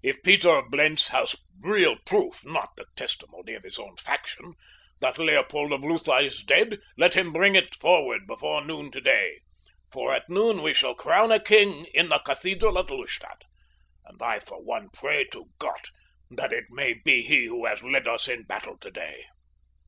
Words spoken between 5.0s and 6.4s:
Leopold of Lutha